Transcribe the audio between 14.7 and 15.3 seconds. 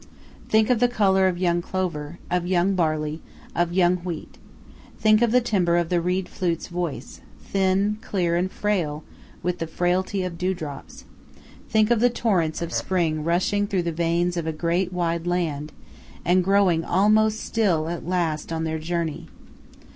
wide